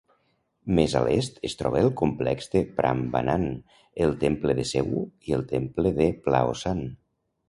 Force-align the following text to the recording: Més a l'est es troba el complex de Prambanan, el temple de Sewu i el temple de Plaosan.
Més 0.77 0.93
a 0.99 0.99
l'est 1.07 1.35
es 1.49 1.55
troba 1.57 1.83
el 1.87 1.91
complex 1.99 2.49
de 2.55 2.63
Prambanan, 2.79 3.45
el 4.07 4.15
temple 4.23 4.55
de 4.61 4.65
Sewu 4.71 5.03
i 5.29 5.37
el 5.41 5.45
temple 5.53 5.93
de 6.01 6.09
Plaosan. 6.25 6.83